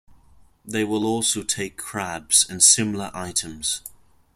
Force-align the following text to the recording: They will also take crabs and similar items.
They 0.65 0.83
will 0.83 1.05
also 1.05 1.43
take 1.43 1.77
crabs 1.77 2.43
and 2.49 2.63
similar 2.63 3.11
items. 3.13 3.83